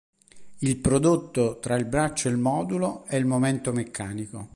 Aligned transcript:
Il 0.61 0.77
prodotto 0.77 1.59
tra 1.59 1.75
il 1.75 1.85
braccio 1.85 2.27
e 2.27 2.31
il 2.31 2.37
modulo 2.37 3.05
è 3.05 3.17
il 3.17 3.27
momento 3.27 3.71
meccanico. 3.71 4.49